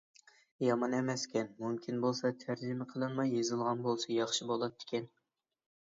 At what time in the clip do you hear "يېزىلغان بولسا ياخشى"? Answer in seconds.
3.39-4.53